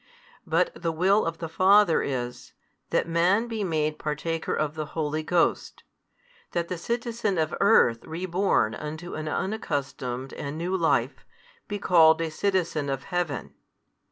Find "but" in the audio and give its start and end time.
0.47-0.71